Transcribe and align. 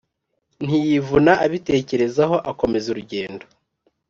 ntiyivuna 0.65 1.31
abitekerezaho 1.45 2.35
akomeza 2.51 2.85
urugendo, 2.89 3.45